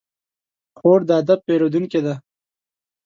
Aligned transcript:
خور 0.77 0.99
د 1.07 1.09
ادب 1.21 1.39
پېرودونکې 1.47 1.99
ده. 2.05 2.13